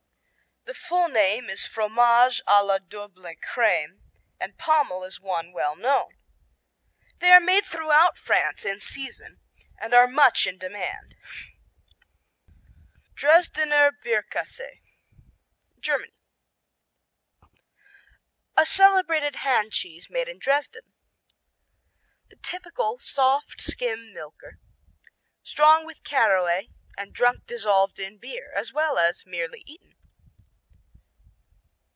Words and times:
The 0.65 0.75
full 0.75 1.07
name 1.09 1.49
is 1.49 1.65
Fromage 1.65 2.39
à 2.47 2.63
la 2.63 2.77
Double 2.77 3.33
crème, 3.35 3.99
and 4.39 4.59
Pommel 4.59 5.03
is 5.03 5.19
one 5.19 5.51
well 5.53 5.75
known. 5.75 6.17
They 7.17 7.31
are 7.31 7.39
made 7.41 7.65
throughout 7.65 8.15
France 8.19 8.63
in 8.63 8.79
season 8.79 9.39
and 9.79 9.91
are 9.95 10.07
much 10.07 10.45
in 10.45 10.59
demand. 10.59 11.15
Dresdener 13.15 13.91
Bierkäse 14.05 14.81
Germany 15.79 16.13
A 18.55 18.65
celebrated 18.65 19.37
hand 19.37 19.71
cheese 19.73 20.11
made 20.11 20.29
in 20.29 20.37
Dresden. 20.37 20.93
The 22.29 22.35
typical 22.35 22.99
soft, 22.99 23.61
skim 23.61 24.13
milker, 24.13 24.59
strong 25.41 25.87
with 25.87 26.03
caraway 26.03 26.69
and 26.95 27.13
drunk 27.13 27.47
dissolved 27.47 27.97
in 27.97 28.19
beer, 28.19 28.53
as 28.55 28.71
well 28.71 28.99
as 28.99 29.25
merely 29.25 29.63
eaten. 29.65 29.95